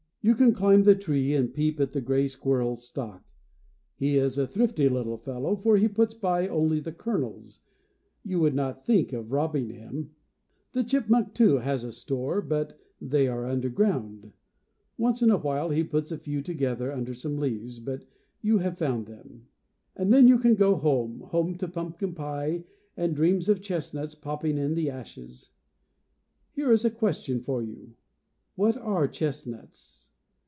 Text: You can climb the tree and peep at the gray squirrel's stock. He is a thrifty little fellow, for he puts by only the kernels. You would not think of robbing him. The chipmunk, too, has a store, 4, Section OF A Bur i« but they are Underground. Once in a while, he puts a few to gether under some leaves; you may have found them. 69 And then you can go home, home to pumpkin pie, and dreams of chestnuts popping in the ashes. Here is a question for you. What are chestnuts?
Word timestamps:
You 0.23 0.35
can 0.35 0.53
climb 0.53 0.83
the 0.83 0.93
tree 0.93 1.33
and 1.33 1.51
peep 1.51 1.79
at 1.79 1.93
the 1.93 1.99
gray 1.99 2.27
squirrel's 2.27 2.83
stock. 2.83 3.23
He 3.95 4.17
is 4.17 4.37
a 4.37 4.45
thrifty 4.45 4.87
little 4.87 5.17
fellow, 5.17 5.55
for 5.55 5.77
he 5.77 5.87
puts 5.87 6.13
by 6.13 6.47
only 6.47 6.79
the 6.79 6.91
kernels. 6.91 7.59
You 8.23 8.39
would 8.41 8.53
not 8.53 8.85
think 8.85 9.13
of 9.13 9.31
robbing 9.31 9.71
him. 9.71 10.11
The 10.73 10.83
chipmunk, 10.83 11.33
too, 11.33 11.57
has 11.57 11.83
a 11.83 11.91
store, 11.91 12.39
4, 12.39 12.41
Section 12.41 12.45
OF 12.45 12.45
A 12.45 12.49
Bur 12.49 12.55
i« 12.55 12.59
but 12.59 12.79
they 13.09 13.27
are 13.29 13.45
Underground. 13.47 14.31
Once 14.95 15.23
in 15.23 15.31
a 15.31 15.39
while, 15.39 15.71
he 15.71 15.83
puts 15.83 16.11
a 16.11 16.19
few 16.19 16.43
to 16.43 16.53
gether 16.53 16.91
under 16.91 17.15
some 17.15 17.37
leaves; 17.39 17.81
you 18.43 18.57
may 18.57 18.63
have 18.63 18.77
found 18.77 19.07
them. 19.07 19.47
69 19.97 20.03
And 20.05 20.13
then 20.13 20.27
you 20.27 20.37
can 20.37 20.53
go 20.53 20.75
home, 20.75 21.21
home 21.31 21.55
to 21.57 21.67
pumpkin 21.67 22.13
pie, 22.13 22.63
and 22.95 23.15
dreams 23.15 23.49
of 23.49 23.59
chestnuts 23.63 24.13
popping 24.13 24.59
in 24.59 24.75
the 24.75 24.87
ashes. 24.91 25.49
Here 26.51 26.71
is 26.71 26.85
a 26.85 26.91
question 26.91 27.41
for 27.41 27.63
you. 27.63 27.95
What 28.53 28.77
are 28.77 29.07
chestnuts? 29.07 30.09